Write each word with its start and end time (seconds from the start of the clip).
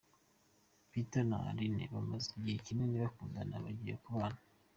Peter 0.91 1.23
na 1.29 1.37
Aline 1.49 1.83
bamaze 1.93 2.27
igihe 2.35 2.57
kinini 2.65 2.95
bakundana, 3.03 3.63
bagiye 3.65 3.95
kubana. 4.03 4.39